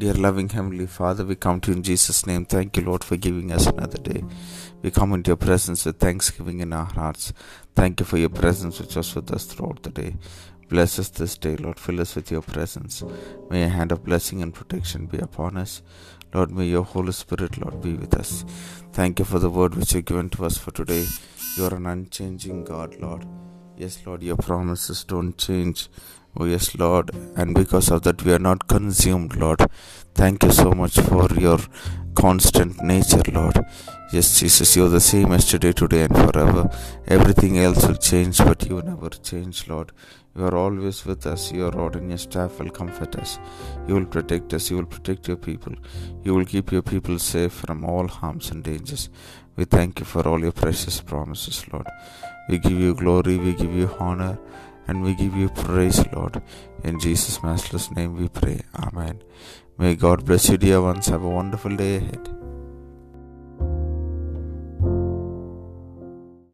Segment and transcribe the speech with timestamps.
[0.00, 2.46] Dear loving Heavenly Father, we come to you in Jesus' name.
[2.46, 4.24] Thank you, Lord, for giving us another day.
[4.80, 7.34] We come into your presence with thanksgiving in our hearts.
[7.76, 10.16] Thank you for your presence which was with us throughout the day.
[10.70, 11.78] Bless us this day, Lord.
[11.78, 13.02] Fill us with your presence.
[13.50, 15.82] May a hand of blessing and protection be upon us.
[16.32, 18.46] Lord, may your Holy Spirit, Lord, be with us.
[18.94, 21.04] Thank you for the word which you have given to us for today.
[21.58, 23.26] You are an unchanging God, Lord.
[23.80, 25.88] Yes, Lord, your promises don't change.
[26.36, 27.12] Oh, yes, Lord.
[27.34, 29.58] And because of that, we are not consumed, Lord.
[30.14, 31.60] Thank you so much for your
[32.20, 33.64] constant nature, Lord.
[34.12, 36.68] Yes, Jesus, you're the same yesterday, today, and forever.
[37.06, 39.92] Everything else will change, but you never change, Lord.
[40.36, 41.50] You are always with us.
[41.50, 43.38] Your rod and your staff will comfort us.
[43.88, 44.70] You will protect us.
[44.70, 45.72] You will protect your people.
[46.22, 49.08] You will keep your people safe from all harms and dangers.
[49.56, 51.88] We thank you for all your precious promises, Lord.
[52.50, 53.38] We give you glory.
[53.38, 54.38] We give you honor
[54.86, 56.42] and we give you praise, Lord.
[56.84, 58.60] In Jesus' matchless name we pray.
[58.74, 59.22] Amen.
[59.80, 61.06] May God bless you, dear ones.
[61.06, 62.39] Have a wonderful day ahead.